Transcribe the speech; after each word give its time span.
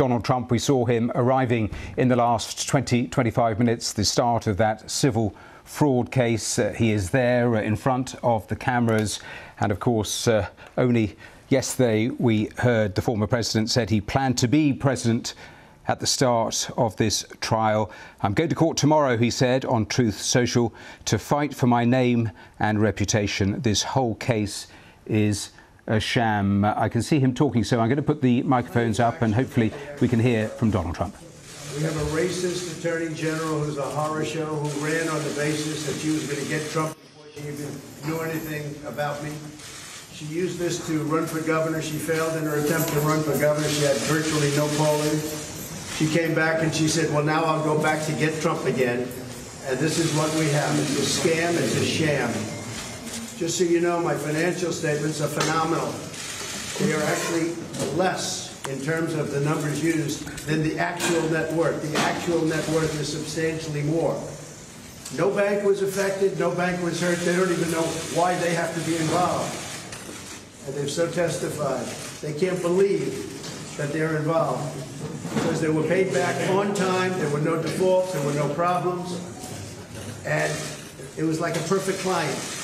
Donald 0.00 0.24
Trump. 0.24 0.50
We 0.50 0.58
saw 0.58 0.86
him 0.86 1.12
arriving 1.14 1.68
in 1.98 2.08
the 2.08 2.16
last 2.16 2.66
20, 2.66 3.08
25 3.08 3.58
minutes, 3.58 3.92
the 3.92 4.02
start 4.02 4.46
of 4.46 4.56
that 4.56 4.90
civil 4.90 5.34
fraud 5.62 6.10
case. 6.10 6.58
Uh, 6.58 6.72
he 6.72 6.90
is 6.92 7.10
there 7.10 7.54
uh, 7.54 7.60
in 7.60 7.76
front 7.76 8.14
of 8.22 8.48
the 8.48 8.56
cameras. 8.56 9.20
And 9.58 9.70
of 9.70 9.78
course, 9.78 10.26
uh, 10.26 10.48
only 10.78 11.18
yesterday 11.50 12.08
we 12.08 12.48
heard 12.56 12.94
the 12.94 13.02
former 13.02 13.26
president 13.26 13.68
said 13.68 13.90
he 13.90 14.00
planned 14.00 14.38
to 14.38 14.48
be 14.48 14.72
president 14.72 15.34
at 15.86 16.00
the 16.00 16.06
start 16.06 16.70
of 16.78 16.96
this 16.96 17.26
trial. 17.42 17.90
I'm 18.22 18.32
going 18.32 18.48
to 18.48 18.54
court 18.54 18.78
tomorrow, 18.78 19.18
he 19.18 19.30
said 19.30 19.66
on 19.66 19.84
Truth 19.84 20.22
Social, 20.22 20.72
to 21.04 21.18
fight 21.18 21.54
for 21.54 21.66
my 21.66 21.84
name 21.84 22.30
and 22.58 22.80
reputation. 22.80 23.60
This 23.60 23.82
whole 23.82 24.14
case 24.14 24.66
is 25.04 25.50
Uh, 25.90 25.98
sham. 25.98 26.64
I 26.64 26.88
can 26.88 27.02
see 27.02 27.18
him 27.18 27.34
talking, 27.34 27.64
so 27.64 27.80
I'm 27.80 27.88
going 27.88 27.96
to 27.96 28.02
put 28.02 28.22
the 28.22 28.44
microphones 28.44 29.00
up 29.00 29.22
and 29.22 29.34
hopefully 29.34 29.72
we 30.00 30.06
can 30.06 30.20
hear 30.20 30.46
from 30.46 30.70
Donald 30.70 30.94
Trump. 30.94 31.16
We 31.76 31.82
have 31.82 31.96
a 31.96 32.16
racist 32.16 32.78
attorney 32.78 33.12
general 33.12 33.58
who's 33.58 33.76
a 33.76 33.82
horror 33.82 34.24
show 34.24 34.46
who 34.46 34.86
ran 34.86 35.08
on 35.08 35.20
the 35.24 35.30
basis 35.30 35.86
that 35.86 35.98
she 35.98 36.10
was 36.10 36.28
going 36.28 36.40
to 36.40 36.48
get 36.48 36.70
Trump 36.70 36.96
before 36.96 37.26
she 37.34 37.40
even 37.40 37.66
knew 38.06 38.20
anything 38.20 38.86
about 38.86 39.20
me. 39.24 39.32
She 40.14 40.26
used 40.26 40.60
this 40.60 40.86
to 40.86 41.02
run 41.10 41.26
for 41.26 41.40
governor. 41.40 41.82
She 41.82 41.98
failed 41.98 42.36
in 42.36 42.44
her 42.44 42.64
attempt 42.64 42.90
to 42.90 43.00
run 43.00 43.24
for 43.24 43.36
governor. 43.40 43.66
She 43.66 43.82
had 43.82 43.96
virtually 44.06 44.54
no 44.54 44.68
polling. 44.78 45.18
She 45.98 46.06
came 46.06 46.36
back 46.36 46.62
and 46.62 46.72
she 46.72 46.86
said, 46.86 47.12
well, 47.12 47.24
now 47.24 47.42
I'll 47.42 47.64
go 47.64 47.82
back 47.82 48.06
to 48.06 48.12
get 48.12 48.40
Trump 48.40 48.64
again. 48.64 49.08
And 49.66 49.78
this 49.80 49.98
is 49.98 50.14
what 50.14 50.32
we 50.38 50.46
have. 50.50 50.78
It's 50.78 51.24
a 51.24 51.28
scam. 51.28 51.50
It's 51.58 51.74
a 51.74 51.84
sham. 51.84 52.30
Just 53.40 53.56
so 53.56 53.64
you 53.64 53.80
know, 53.80 53.98
my 53.98 54.14
financial 54.14 54.70
statements 54.70 55.22
are 55.22 55.26
phenomenal. 55.26 55.88
They 56.78 56.92
are 56.92 57.02
actually 57.04 57.54
less 57.96 58.52
in 58.68 58.78
terms 58.82 59.14
of 59.14 59.30
the 59.30 59.40
numbers 59.40 59.82
used 59.82 60.28
than 60.46 60.62
the 60.62 60.78
actual 60.78 61.22
net 61.30 61.50
worth. 61.54 61.80
The 61.90 61.98
actual 62.00 62.44
net 62.44 62.68
worth 62.68 63.00
is 63.00 63.10
substantially 63.10 63.82
more. 63.84 64.12
No 65.16 65.34
bank 65.34 65.64
was 65.64 65.80
affected, 65.80 66.38
no 66.38 66.54
bank 66.54 66.82
was 66.82 67.00
hurt. 67.00 67.16
They 67.20 67.34
don't 67.34 67.50
even 67.50 67.70
know 67.70 67.80
why 68.12 68.34
they 68.40 68.52
have 68.52 68.74
to 68.74 68.80
be 68.82 68.96
involved. 68.98 69.50
And 70.66 70.76
they've 70.76 70.90
so 70.90 71.10
testified. 71.10 71.86
They 72.20 72.38
can't 72.38 72.60
believe 72.60 73.74
that 73.78 73.90
they're 73.90 74.18
involved 74.18 74.70
because 75.36 75.62
they 75.62 75.70
were 75.70 75.84
paid 75.84 76.12
back 76.12 76.50
on 76.50 76.74
time, 76.74 77.18
there 77.18 77.30
were 77.30 77.40
no 77.40 77.56
defaults, 77.56 78.12
there 78.12 78.26
were 78.26 78.34
no 78.34 78.52
problems, 78.52 79.18
and 80.26 80.52
it 81.16 81.22
was 81.22 81.40
like 81.40 81.56
a 81.56 81.60
perfect 81.60 82.00
client. 82.00 82.59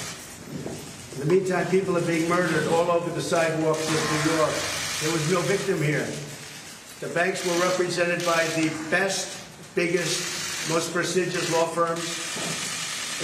In 1.16 1.26
the 1.26 1.34
meantime, 1.34 1.66
people 1.68 1.96
are 1.96 2.04
being 2.04 2.28
murdered 2.28 2.68
all 2.68 2.90
over 2.90 3.08
the 3.08 3.22
sidewalks 3.22 3.88
of 3.88 3.96
New 3.96 4.36
York. 4.36 4.52
There 5.00 5.10
was 5.10 5.32
no 5.32 5.40
victim 5.48 5.82
here. 5.82 6.04
The 7.00 7.08
banks 7.14 7.40
were 7.46 7.56
represented 7.64 8.22
by 8.26 8.44
the 8.52 8.68
best, 8.90 9.40
biggest, 9.74 10.68
most 10.68 10.92
prestigious 10.92 11.50
law 11.54 11.64
firms 11.72 12.04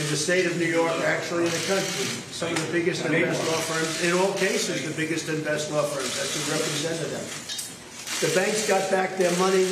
in 0.01 0.09
the 0.09 0.17
state 0.17 0.47
of 0.47 0.57
New 0.57 0.73
York, 0.73 0.91
actually 1.05 1.45
in 1.45 1.51
the 1.51 1.65
country. 1.69 2.09
Some 2.33 2.53
of 2.53 2.67
the 2.67 2.73
biggest 2.73 3.05
and 3.05 3.13
best 3.13 3.47
law 3.47 3.61
firms, 3.61 4.03
in 4.03 4.17
all 4.17 4.33
cases, 4.39 4.89
the 4.89 4.97
biggest 4.97 5.29
and 5.29 5.45
best 5.45 5.70
law 5.70 5.83
firms. 5.83 6.17
That's 6.17 6.33
who 6.33 6.51
represented 6.51 7.13
them. 7.13 7.29
The 8.25 8.33
banks 8.35 8.67
got 8.67 8.91
back 8.91 9.19
their 9.19 9.37
money. 9.37 9.69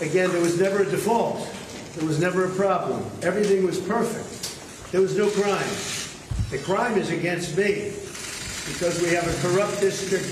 Again, 0.00 0.30
there 0.30 0.40
was 0.40 0.60
never 0.60 0.82
a 0.82 0.86
default. 0.86 1.50
There 1.96 2.06
was 2.06 2.20
never 2.20 2.44
a 2.44 2.50
problem. 2.50 3.04
Everything 3.22 3.66
was 3.66 3.80
perfect. 3.80 4.92
There 4.92 5.00
was 5.00 5.16
no 5.16 5.28
crime. 5.30 5.66
The 6.50 6.56
crime 6.56 6.96
is 6.96 7.10
against 7.10 7.58
me 7.58 7.92
because 8.72 9.02
we 9.02 9.10
have 9.10 9.28
a 9.28 9.46
corrupt 9.46 9.80
district 9.80 10.24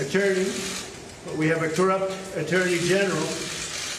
attorney, 0.00 0.48
but 1.26 1.36
we 1.36 1.46
have 1.48 1.62
a 1.62 1.68
corrupt 1.68 2.16
attorney 2.36 2.78
general, 2.78 3.28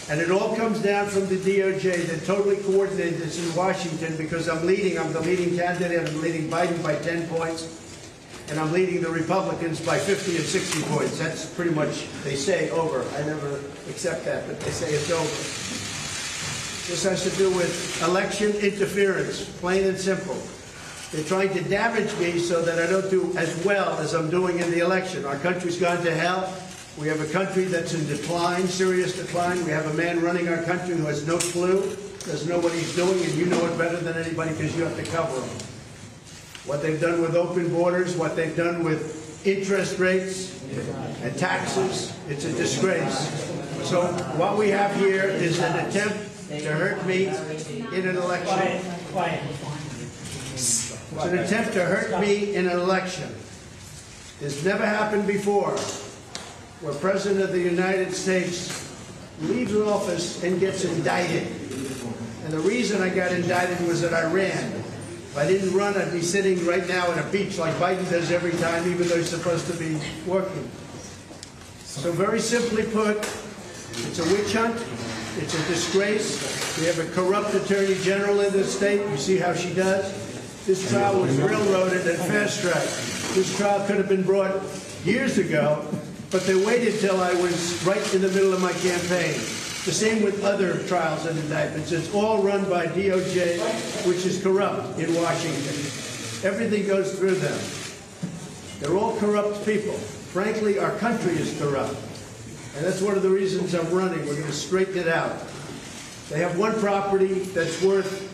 and 0.10 0.20
it 0.20 0.32
all 0.32 0.56
comes 0.56 0.80
down 0.80 1.10
from 1.10 1.30
the 1.30 1.38
DOJ 1.38 2.08
that 2.08 2.26
totally 2.26 2.58
coordinated 2.58 3.20
this 3.20 3.38
in 3.38 3.56
Washington 3.56 4.18
because 4.18 4.50
I'm 4.50 4.66
leading, 4.66 4.98
I'm 4.98 5.14
the 5.14 5.20
leading 5.20 5.56
candidate, 5.56 6.10
I'm 6.10 6.22
leading 6.22 6.50
Biden 6.50 6.82
by 6.82 6.96
10 6.96 7.28
points, 7.28 7.70
and 8.50 8.60
I'm 8.60 8.72
leading 8.72 9.02
the 9.02 9.12
Republicans 9.12 9.80
by 9.80 10.00
50 10.00 10.38
and 10.38 10.46
60 10.46 10.82
points. 10.90 11.20
That's 11.20 11.46
pretty 11.54 11.72
much, 11.72 12.08
they 12.24 12.36
say, 12.36 12.72
over. 12.72 13.08
I 13.16 13.28
never 13.28 13.60
accept 13.92 14.26
that, 14.26 14.48
but 14.48 14.60
they 14.62 14.72
say 14.72 14.92
it's 14.92 15.12
over. 15.12 15.22
This 16.90 17.04
has 17.04 17.22
to 17.30 17.38
do 17.38 17.56
with 17.56 18.02
election 18.02 18.54
interference, 18.56 19.48
plain 19.60 19.86
and 19.86 20.00
simple. 20.00 20.42
They're 21.14 21.24
trying 21.24 21.54
to 21.54 21.62
damage 21.62 22.18
me 22.18 22.40
so 22.40 22.64
that 22.64 22.80
I 22.80 22.90
don't 22.90 23.08
do 23.12 23.32
as 23.38 23.64
well 23.64 24.00
as 24.00 24.16
I'm 24.16 24.32
doing 24.32 24.58
in 24.58 24.72
the 24.72 24.80
election. 24.80 25.26
Our 25.26 25.38
country's 25.38 25.78
gone 25.78 26.04
to 26.04 26.12
hell. 26.12 26.52
We 26.98 27.08
have 27.08 27.22
a 27.22 27.32
country 27.32 27.66
that's 27.66 27.94
in 27.94 28.08
decline, 28.08 28.68
serious 28.68 29.16
decline. 29.16 29.64
We 29.64 29.70
have 29.70 29.86
a 29.86 29.94
man 29.94 30.24
running 30.24 30.48
our 30.48 30.64
country 30.64 30.96
who 30.96 31.06
has 31.06 31.28
no 31.28 31.38
clue, 31.38 31.82
doesn't 32.26 32.50
know 32.50 32.58
what 32.58 32.74
he's 32.74 32.96
doing, 32.96 33.24
and 33.24 33.34
you 33.36 33.46
know 33.46 33.64
it 33.64 33.78
better 33.78 33.98
than 33.98 34.18
anybody 34.18 34.54
because 34.54 34.76
you 34.76 34.86
have 34.86 34.96
to 34.96 35.04
cover 35.12 35.40
him. 35.40 35.58
What 36.66 36.82
they've 36.82 37.00
done 37.00 37.22
with 37.22 37.36
open 37.36 37.72
borders, 37.72 38.18
what 38.18 38.36
they've 38.36 38.56
done 38.56 38.84
with 38.84 39.46
interest 39.46 40.00
rates 40.00 40.64
and 41.22 41.38
taxes, 41.38 42.18
it's 42.28 42.46
a 42.46 42.54
disgrace. 42.54 43.30
So 43.84 44.08
what 44.38 44.58
we 44.58 44.70
have 44.70 44.96
here 44.96 45.26
is 45.26 45.60
an 45.60 45.88
attempt 45.88 46.50
to 46.50 46.72
hurt 46.72 47.06
me 47.06 47.28
in 47.28 48.08
an 48.08 48.18
election. 48.18 48.82
It's 51.16 51.26
an 51.26 51.38
attempt 51.38 51.74
to 51.74 51.86
hurt 51.86 52.20
me 52.20 52.56
in 52.56 52.68
an 52.68 52.80
election. 52.80 53.30
This 54.40 54.64
never 54.66 54.86
happened 54.86 55.28
before, 55.28 55.72
where 56.82 56.94
President 56.96 57.44
of 57.44 57.52
the 57.52 57.62
United 57.62 58.14
States 58.14 58.92
leaves 59.42 59.76
office 59.76 60.44
and 60.44 60.60
gets 60.60 60.86
indicted. 60.86 61.48
And 62.44 62.54
the 62.54 62.60
reason 62.60 63.02
I 63.02 63.10
got 63.10 63.32
indicted 63.32 63.88
was 63.88 64.02
that 64.02 64.14
I 64.14 64.32
ran. 64.32 64.72
If 64.72 65.38
I 65.38 65.48
didn't 65.48 65.74
run, 65.74 65.96
I'd 65.96 66.12
be 66.12 66.22
sitting 66.22 66.66
right 66.66 66.88
now 66.88 67.12
at 67.12 67.24
a 67.24 67.30
beach 67.32 67.58
like 67.58 67.74
Biden 67.76 68.10
does 68.10 68.32
every 68.32 68.52
time, 68.54 68.90
even 68.92 69.08
though 69.08 69.18
he's 69.18 69.30
supposed 69.30 69.68
to 69.68 69.74
be 69.74 70.00
working. 70.26 70.70
So 71.84 72.12
very 72.12 72.40
simply 72.40 72.84
put, 72.84 73.18
it's 73.18 74.20
a 74.20 74.24
witch 74.34 74.54
hunt. 74.54 74.84
It's 75.38 75.54
a 75.54 75.68
disgrace. 75.68 76.80
We 76.80 76.86
have 76.86 77.00
a 77.00 77.06
corrupt 77.14 77.56
attorney 77.56 77.96
general 78.02 78.42
in 78.42 78.54
this 78.54 78.76
state. 78.76 79.02
You 79.10 79.18
see 79.18 79.38
how 79.38 79.54
she 79.54 79.74
does? 79.74 80.33
This 80.66 80.90
trial 80.90 81.20
was 81.20 81.36
railroaded 81.40 82.08
and 82.08 82.18
fast-tracked. 82.18 83.36
This 83.36 83.54
trial 83.58 83.86
could 83.86 83.98
have 83.98 84.08
been 84.08 84.24
brought 84.24 84.62
years 85.04 85.38
ago, 85.38 85.86
but 86.32 86.44
they 86.44 86.56
waited 86.56 87.02
till 87.02 87.20
I 87.20 87.34
was 87.34 87.86
right 87.86 88.14
in 88.16 88.22
the 88.22 88.30
middle 88.30 88.54
of 88.54 88.62
my 88.62 88.72
campaign. 88.72 89.34
The 89.84 89.92
same 89.92 90.24
with 90.24 90.42
other 90.46 90.82
trials 90.88 91.26
and 91.26 91.38
indictments. 91.38 91.92
It's 91.92 92.14
all 92.14 92.42
run 92.42 92.64
by 92.70 92.86
DOJ, 92.88 94.08
which 94.08 94.26
is 94.26 94.42
corrupt 94.42 94.98
in 95.00 95.14
Washington. 95.16 95.76
Everything 96.50 96.88
goes 96.88 97.20
through 97.20 97.36
them. 97.36 97.60
They're 98.80 98.98
all 98.98 99.18
corrupt 99.18 99.66
people. 99.66 99.96
Frankly, 100.32 100.80
our 100.80 100.92
country 101.00 101.34
is 101.34 101.60
corrupt. 101.60 101.98
And 102.78 102.86
that's 102.86 103.02
one 103.02 103.18
of 103.18 103.22
the 103.22 103.30
reasons 103.30 103.76
I'm 103.76 103.94
running. 103.94 104.20
We're 104.20 104.36
going 104.36 104.48
to 104.48 104.54
straighten 104.54 104.98
it 104.98 105.10
out. 105.10 105.44
They 106.30 106.40
have 106.40 106.58
one 106.58 106.80
property 106.80 107.34
that's 107.52 107.84
worth 107.84 108.33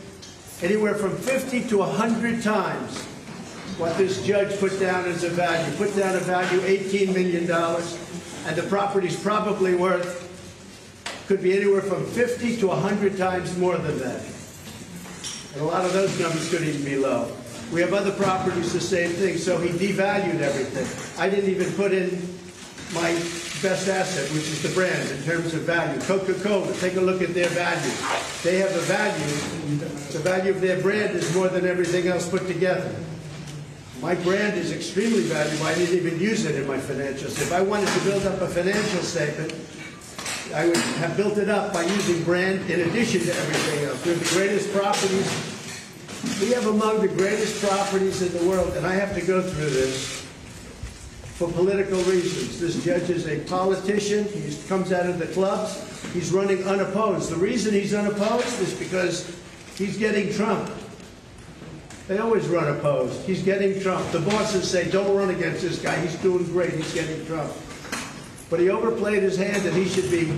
anywhere 0.62 0.96
from 0.96 1.16
50 1.16 1.68
to 1.70 1.78
100 1.80 2.44
times 2.44 3.06
what 3.78 3.98
this 3.98 4.26
judge 4.26 4.60
put 4.60 4.78
down 4.80 5.06
as 5.06 5.24
a 5.24 5.30
value. 5.30 5.74
Put 5.78 5.96
down 5.96 6.16
a 6.16 6.20
value 6.20 6.60
$18 6.60 7.14
million, 7.14 7.50
and 7.50 8.56
the 8.56 8.68
property's 8.68 9.18
probably 9.18 9.74
worth, 9.74 10.28
could 11.28 11.42
be 11.42 11.56
anywhere 11.56 11.82
from 11.82 12.06
50 12.06 12.58
to 12.58 12.68
100 12.68 13.18
times 13.18 13.58
more 13.58 13.78
than 13.78 13.98
that. 14.00 14.22
And 15.54 15.62
a 15.62 15.66
lot 15.66 15.86
of 15.86 15.94
those 15.94 16.20
numbers 16.20 16.50
could 16.50 16.64
even 16.64 16.84
be 16.84 16.98
low. 16.98 17.32
We 17.72 17.82
have 17.82 17.94
other 17.94 18.12
properties 18.12 18.74
the 18.74 18.82
same 18.82 19.12
thing, 19.12 19.38
so 19.38 19.60
he 19.60 19.70
devalued 19.70 20.42
everything. 20.42 20.88
I 21.22 21.30
didn't 21.30 21.50
even 21.50 21.72
put 21.74 21.94
in 21.94 22.10
my 22.94 23.14
best 23.62 23.88
asset, 23.88 24.30
which 24.32 24.48
is 24.50 24.62
the 24.64 24.70
brand 24.70 25.10
in 25.12 25.24
terms 25.24 25.54
of 25.54 25.62
value. 25.62 26.02
Coca-Cola, 26.02 26.74
take 26.78 26.96
a 26.96 27.02
look 27.02 27.22
at 27.22 27.34
their 27.34 27.50
value. 27.50 27.94
They 28.44 28.58
have 28.58 28.76
a 28.76 28.82
value. 28.82 29.99
The 30.10 30.20
value 30.20 30.52
of 30.52 30.60
their 30.60 30.82
brand 30.82 31.16
is 31.16 31.36
more 31.36 31.50
than 31.50 31.68
everything 31.68 32.08
else 32.08 32.28
put 32.28 32.48
together. 32.48 32.96
My 34.02 34.16
brand 34.16 34.58
is 34.58 34.72
extremely 34.72 35.22
valuable. 35.22 35.68
I 35.68 35.76
didn't 35.76 35.96
even 35.96 36.20
use 36.20 36.46
it 36.46 36.56
in 36.56 36.66
my 36.66 36.78
financials. 36.78 37.40
If 37.40 37.52
I 37.52 37.62
wanted 37.62 37.90
to 37.90 38.00
build 38.02 38.26
up 38.26 38.42
a 38.42 38.48
financial 38.48 39.04
statement, 39.04 39.54
I 40.56 40.66
would 40.66 40.78
have 40.78 41.16
built 41.16 41.38
it 41.38 41.48
up 41.48 41.74
by 41.74 41.84
using 41.84 42.24
brand 42.24 42.72
in 42.72 42.90
addition 42.90 43.22
to 43.22 43.36
everything 43.36 43.86
else. 43.86 44.04
We 44.04 44.14
have 44.14 44.20
the 44.20 44.36
greatest 44.36 44.74
properties. 44.74 46.42
We 46.42 46.52
have 46.54 46.66
among 46.66 47.02
the 47.02 47.08
greatest 47.08 47.64
properties 47.64 48.22
in 48.24 48.36
the 48.36 48.50
world, 48.50 48.74
and 48.74 48.88
I 48.88 48.94
have 48.96 49.14
to 49.14 49.22
go 49.22 49.44
through 49.44 49.70
this 49.70 50.26
for 51.36 51.52
political 51.52 52.00
reasons. 52.04 52.60
This 52.60 52.84
judge 52.84 53.10
is 53.12 53.28
a 53.28 53.40
politician. 53.42 54.26
He 54.26 54.58
comes 54.68 54.92
out 54.92 55.06
of 55.06 55.20
the 55.20 55.28
clubs. 55.28 55.86
He's 56.14 56.32
running 56.32 56.64
unopposed. 56.64 57.30
The 57.30 57.36
reason 57.36 57.74
he's 57.74 57.94
unopposed 57.94 58.60
is 58.60 58.74
because 58.74 59.36
he's 59.80 59.98
getting 59.98 60.32
Trump. 60.34 60.70
They 62.08 62.20
always 62.20 62.48
run 62.48 62.68
opposed. 62.76 63.22
He's 63.26 63.42
getting 63.42 63.80
Trump. 63.82 64.12
The 64.12 64.20
bosses 64.20 64.70
say, 64.70 64.90
don't 64.92 65.16
run 65.16 65.30
against 65.30 65.62
this 65.62 65.80
guy. 65.82 66.00
He's 66.02 66.16
doing 66.16 66.44
great. 66.46 66.74
He's 66.74 66.94
getting 66.94 67.26
Trump. 67.26 67.52
but 68.50 68.60
he 68.60 68.70
overplayed 68.70 69.22
his 69.24 69.38
hand 69.38 69.66
and 69.66 69.76
he 69.76 69.88
should 69.88 70.10
be 70.10 70.30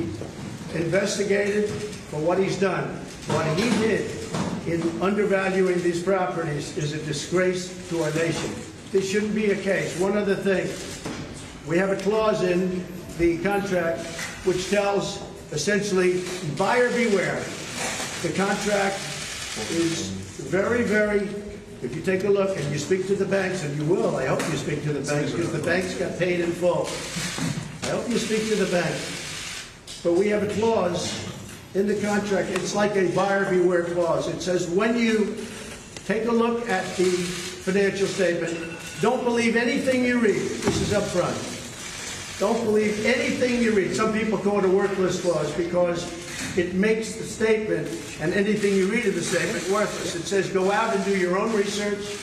investigated 0.78 1.70
for 1.70 2.20
what 2.20 2.38
he's 2.38 2.60
done. 2.60 2.90
What 3.28 3.46
he 3.58 3.70
did 3.80 4.12
in 4.68 4.82
undervaluing 5.02 5.82
these 5.82 6.04
properties 6.04 6.78
is 6.78 6.94
a 6.94 7.04
disgrace 7.06 7.88
to 7.90 8.04
our 8.04 8.14
nation. 8.14 8.54
This 8.92 9.10
shouldn't 9.10 9.34
be 9.34 9.52
a 9.52 9.56
case. 9.56 9.98
One 10.00 10.18
other 10.18 10.36
thing, 10.36 10.68
we 11.68 11.78
have 11.78 11.90
a 11.90 11.96
clause 11.96 12.44
in 12.44 12.84
the 13.18 13.38
contract 13.40 14.06
which 14.44 14.70
tells 14.70 15.24
essentially 15.54 16.24
buyer 16.58 16.90
beware. 16.90 17.42
The 18.24 18.34
contract 18.36 19.00
is 19.72 20.10
very, 20.40 20.84
very, 20.84 21.22
if 21.82 21.96
you 21.96 22.02
take 22.02 22.24
a 22.24 22.30
look 22.30 22.58
and 22.58 22.72
you 22.72 22.80
speak 22.80 23.08
to 23.08 23.16
the 23.16 23.26
banks, 23.26 23.64
and 23.64 23.78
you 23.78 23.86
will, 23.86 24.16
I 24.16 24.26
hope 24.26 24.40
you 24.50 24.58
speak 24.58 24.84
to 24.84 24.94
the 24.94 25.02
banks 25.12 25.32
because 25.32 25.52
the 25.52 25.64
banks 25.64 25.94
got 25.96 26.18
paid 26.18 26.40
in 26.40 26.52
full. 26.52 26.88
I 27.84 27.96
hope 27.96 28.10
you 28.10 28.18
speak 28.18 28.48
to 28.50 28.56
the 28.56 28.72
bank. 28.72 28.96
But 30.04 30.14
we 30.14 30.30
have 30.30 30.44
a 30.44 30.54
clause 30.54 31.32
in 31.74 31.88
the 31.88 31.96
contract, 32.02 32.50
it's 32.50 32.76
like 32.76 32.96
a 32.98 33.08
buyer 33.16 33.50
beware 33.50 33.84
clause. 33.86 34.28
It 34.28 34.42
says 34.42 34.68
when 34.70 34.98
you 34.98 35.38
take 36.06 36.26
a 36.26 36.32
look 36.32 36.68
at 36.68 36.84
the 36.98 37.06
financial 37.06 38.08
statement, 38.08 38.58
don't 39.00 39.24
believe 39.24 39.56
anything 39.56 40.04
you 40.04 40.20
read. 40.20 40.42
This 40.42 40.82
is 40.82 40.94
up 40.94 41.04
front. 41.04 41.38
Don't 42.40 42.66
believe 42.66 43.06
anything 43.06 43.62
you 43.62 43.74
read. 43.74 43.96
Some 43.96 44.12
people 44.12 44.38
call 44.38 44.60
it 44.60 44.66
a 44.66 44.70
worthless 44.70 45.22
clause 45.22 45.52
because 45.54 46.21
it 46.58 46.74
makes 46.74 47.16
the 47.16 47.24
statement 47.24 47.88
and 48.20 48.34
anything 48.34 48.76
you 48.76 48.88
read 48.92 49.06
in 49.06 49.16
the 49.16 49.22
statement 49.22 49.70
worthless. 49.70 50.16
It 50.16 50.24
says 50.24 50.50
go 50.50 50.72
out 50.72 50.96
and 50.96 51.04
do 51.06 51.18
your 51.18 51.38
own 51.40 51.54
research, 51.54 52.18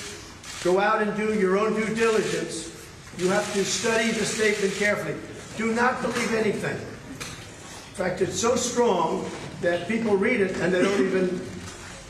go 0.63 0.81
out 0.81 1.03
and 1.03 1.17
do 1.17 1.39
your 1.39 1.59
own 1.59 1.75
due 1.75 1.95
diligence. 1.95 2.75
You 3.17 3.29
have 3.31 3.53
to 3.55 3.65
study 3.65 4.11
the 4.11 4.25
statement 4.25 4.75
carefully. 4.75 5.15
Do 5.57 5.75
not 5.75 6.01
believe 6.03 6.35
anything. 6.35 6.77
In 6.77 8.05
fact, 8.05 8.21
it's 8.21 8.39
so 8.39 8.55
strong 8.55 9.29
that 9.61 9.89
people 9.89 10.17
read 10.17 10.41
it 10.41 10.57
and 10.59 10.73
they 10.73 10.83
don't 10.83 11.01
even 11.01 11.41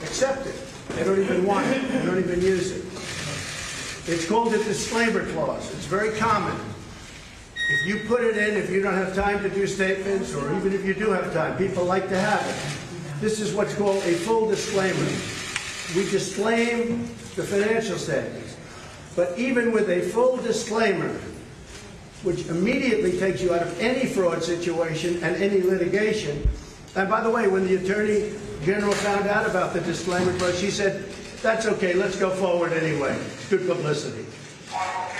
accept 0.02 0.46
it. 0.46 0.54
They 0.90 1.04
don't 1.04 1.20
even 1.20 1.46
want 1.46 1.66
it. 1.68 1.88
They 1.88 2.04
don't 2.04 2.18
even 2.18 2.42
use 2.42 2.72
it. 2.72 2.84
It's 4.10 4.26
called 4.26 4.52
a 4.52 4.58
disclaimer 4.64 5.24
clause. 5.32 5.70
It's 5.74 5.86
very 5.86 6.16
common. 6.18 6.58
If 7.70 7.86
you 7.86 7.98
put 8.06 8.22
it 8.22 8.36
in, 8.36 8.56
if 8.56 8.70
you 8.70 8.80
don't 8.80 8.94
have 8.94 9.14
time 9.14 9.42
to 9.42 9.50
do 9.50 9.66
statements, 9.66 10.34
or 10.34 10.54
even 10.56 10.72
if 10.72 10.86
you 10.86 10.94
do 10.94 11.10
have 11.10 11.32
time, 11.34 11.58
people 11.58 11.84
like 11.84 12.08
to 12.08 12.18
have 12.18 12.40
it. 12.40 13.20
This 13.20 13.40
is 13.40 13.52
what's 13.52 13.74
called 13.74 14.02
a 14.04 14.14
full 14.14 14.48
disclaimer. 14.48 15.06
We 15.94 16.10
disclaim 16.10 17.02
the 17.36 17.44
financial 17.44 17.98
statements. 17.98 18.56
But 19.14 19.38
even 19.38 19.72
with 19.72 19.90
a 19.90 20.00
full 20.00 20.38
disclaimer, 20.38 21.20
which 22.22 22.46
immediately 22.46 23.18
takes 23.18 23.42
you 23.42 23.54
out 23.54 23.62
of 23.62 23.80
any 23.80 24.06
fraud 24.06 24.42
situation 24.42 25.22
and 25.22 25.36
any 25.36 25.60
litigation. 25.60 26.48
And 26.96 27.08
by 27.08 27.20
the 27.20 27.30
way, 27.30 27.48
when 27.48 27.66
the 27.66 27.76
Attorney 27.76 28.32
General 28.64 28.92
found 28.92 29.28
out 29.28 29.48
about 29.48 29.72
the 29.72 29.80
disclaimer 29.82 30.32
she 30.52 30.70
said, 30.70 31.04
that's 31.42 31.66
okay, 31.66 31.94
let's 31.94 32.18
go 32.18 32.30
forward 32.30 32.72
anyway. 32.72 33.16
Good 33.50 33.66
publicity. 33.68 34.24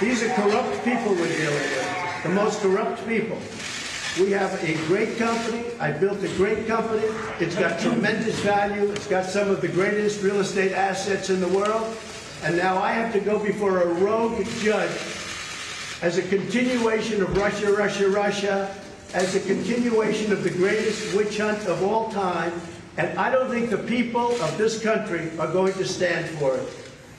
These 0.01 0.23
are 0.23 0.35
corrupt 0.35 0.85
people 0.85 1.13
we're 1.15 1.37
dealing 1.37 1.55
with, 1.55 1.88
the 2.23 2.29
most 2.31 2.61
corrupt 2.61 3.07
people. 3.07 3.39
We 4.19 4.33
have 4.33 4.53
a 4.65 4.75
great 4.87 5.17
company. 5.17 5.65
I 5.79 5.93
built 5.93 6.23
a 6.25 6.29
great 6.37 6.67
company. 6.67 7.07
It's 7.39 7.55
got 7.55 7.79
tremendous 7.79 8.39
value. 8.41 8.91
It's 8.91 9.07
got 9.07 9.25
some 9.25 9.49
of 9.49 9.61
the 9.61 9.69
greatest 9.69 10.23
real 10.23 10.41
estate 10.41 10.73
assets 10.73 11.31
in 11.31 11.41
the 11.41 11.49
world. 11.49 11.97
And 12.43 12.57
now 12.57 12.79
I 12.79 12.93
have 12.93 13.13
to 13.13 13.21
go 13.21 13.39
before 13.39 13.83
a 13.83 13.87
rogue 13.87 14.45
judge 14.61 14.91
as 16.03 16.19
a 16.19 16.23
continuation 16.23 17.23
of 17.23 17.37
Russia, 17.37 17.73
Russia, 17.73 18.09
Russia, 18.09 18.75
as 19.15 19.37
a 19.37 19.41
continuation 19.41 20.33
of 20.33 20.43
the 20.43 20.51
greatest 20.51 21.17
witch 21.17 21.39
hunt 21.39 21.67
of 21.67 21.83
all 21.83 22.11
time. 22.11 22.53
And 22.97 23.17
I 23.17 23.31
don't 23.31 23.51
think 23.51 23.71
the 23.71 23.79
people 23.79 24.31
of 24.43 24.59
this 24.59 24.83
country 24.83 25.31
are 25.39 25.53
going 25.53 25.75
to 25.75 25.85
stand 25.85 26.27
for 26.39 26.57
it. 26.57 26.69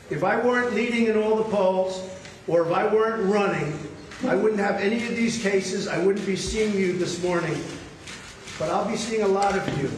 If 0.09 0.23
I 0.23 0.37
weren't 0.43 0.73
leading 0.73 1.05
in 1.05 1.17
all 1.17 1.37
the 1.37 1.45
polls, 1.45 2.09
or 2.47 2.65
if 2.65 2.73
I 2.73 2.93
weren't 2.93 3.31
running, 3.31 3.88
I 4.27 4.35
wouldn't 4.35 4.59
have 4.59 4.81
any 4.81 5.05
of 5.07 5.15
these 5.15 5.41
cases. 5.41 5.87
I 5.87 5.97
wouldn't 6.03 6.25
be 6.25 6.35
seeing 6.35 6.75
you 6.75 6.97
this 6.97 7.23
morning. 7.23 7.61
But 8.57 8.69
I'll 8.69 8.89
be 8.89 8.97
seeing 8.97 9.21
a 9.21 9.27
lot 9.27 9.57
of 9.57 9.81
you 9.81 9.89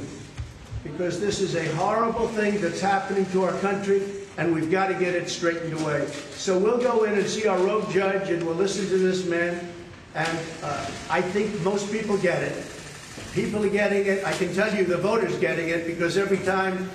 because 0.84 1.20
this 1.20 1.42
is 1.42 1.56
a 1.56 1.66
horrible 1.76 2.28
thing 2.28 2.62
that's 2.62 2.80
happening 2.80 3.26
to 3.28 3.44
our 3.44 3.54
country 3.60 4.02
and 4.38 4.54
we've 4.54 4.70
got 4.70 4.88
to 4.88 4.94
get 4.94 5.16
it 5.16 5.30
straightened 5.30 5.74
away. 5.82 6.08
So 6.32 6.58
we'll 6.58 6.78
go 6.78 7.04
in 7.04 7.14
and 7.14 7.28
see 7.28 7.48
our 7.48 7.58
rogue 7.58 7.90
judge 7.92 8.30
and 8.30 8.46
we'll 8.46 8.56
listen 8.56 8.88
to 8.90 8.98
this 8.98 9.26
man. 9.26 9.68
And 10.14 10.40
uh, 10.62 10.90
I 11.10 11.22
think 11.22 11.60
most 11.62 11.92
people 11.92 12.18
get 12.18 12.44
it. 12.44 12.64
People 13.34 13.66
are 13.66 13.70
getting 13.70 14.06
it. 14.06 14.24
I 14.24 14.34
can 14.34 14.54
tell 14.54 14.74
you 14.74 14.86
the 14.86 14.98
voters 14.98 15.38
getting 15.40 15.70
it 15.70 15.88
because 15.88 16.18
every 16.18 16.40
time 16.40 16.90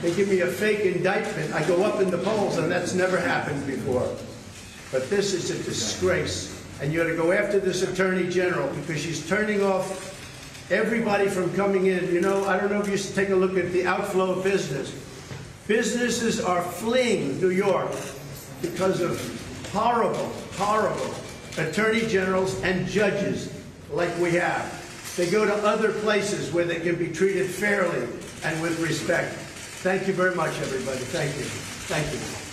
they 0.00 0.14
give 0.14 0.28
me 0.28 0.40
a 0.40 0.46
fake 0.46 0.80
indictment, 0.80 1.52
I 1.54 1.66
go 1.66 1.82
up 1.82 2.00
in 2.00 2.10
the 2.10 2.18
polls 2.18 2.58
and 2.58 2.70
that's 2.70 2.94
never 2.94 3.18
happened 3.18 3.66
before. 3.66 4.16
But 4.92 5.08
this 5.08 5.32
is 5.32 5.50
a 5.50 5.62
disgrace. 5.64 6.62
And 6.80 6.92
you 6.92 7.02
ought 7.02 7.06
to 7.06 7.16
go 7.16 7.32
after 7.32 7.58
this 7.58 7.82
attorney 7.82 8.28
general 8.28 8.68
because 8.74 9.00
she's 9.00 9.26
turning 9.26 9.62
off 9.62 10.70
everybody 10.70 11.28
from 11.28 11.52
coming 11.54 11.86
in. 11.86 12.12
You 12.12 12.20
know, 12.20 12.44
I 12.44 12.58
don't 12.58 12.70
know 12.70 12.80
if 12.80 12.88
you 12.88 12.96
should 12.96 13.14
take 13.14 13.30
a 13.30 13.34
look 13.34 13.56
at 13.56 13.72
the 13.72 13.86
outflow 13.86 14.32
of 14.32 14.44
business. 14.44 14.92
Businesses 15.66 16.40
are 16.40 16.62
fleeing 16.62 17.40
New 17.40 17.50
York 17.50 17.90
because 18.60 19.00
of 19.00 19.18
horrible, 19.72 20.30
horrible 20.56 21.14
attorney 21.56 22.06
generals 22.06 22.60
and 22.62 22.86
judges 22.86 23.52
like 23.90 24.16
we 24.18 24.32
have. 24.32 24.78
They 25.16 25.30
go 25.30 25.44
to 25.44 25.54
other 25.54 25.92
places 25.92 26.52
where 26.52 26.64
they 26.64 26.80
can 26.80 26.96
be 26.96 27.08
treated 27.08 27.48
fairly 27.48 28.08
and 28.44 28.60
with 28.60 28.80
respect. 28.80 29.34
Thank 29.82 30.06
you 30.06 30.14
very 30.14 30.34
much, 30.34 30.58
everybody. 30.60 30.98
Thank 30.98 31.36
you. 31.36 31.44
Thank 31.44 32.12
you. 32.12 32.51